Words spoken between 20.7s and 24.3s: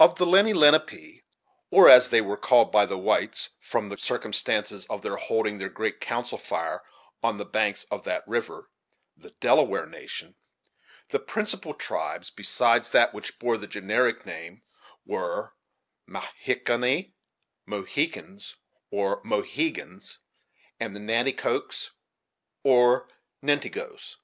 and the Nanticokes, or Nentigoes.